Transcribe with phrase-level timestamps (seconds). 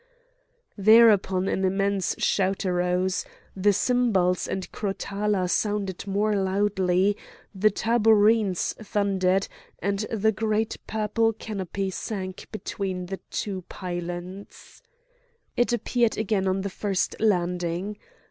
[0.79, 3.23] Thereupon an immense shout arose;
[3.55, 7.15] the cymbals and crotala sounded more loudly,
[7.53, 14.81] the tabourines thundered, and the great purple canopy sank between the two pylons.
[15.55, 17.97] It appeared again on the first landing.